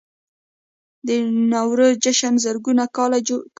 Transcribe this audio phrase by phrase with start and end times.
[1.07, 1.09] د
[1.51, 3.37] نوروز جشن زرګونه کاله کیږي